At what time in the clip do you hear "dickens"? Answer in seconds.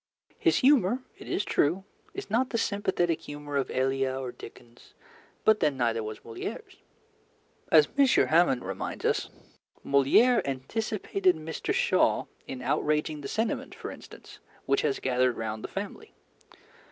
4.31-4.95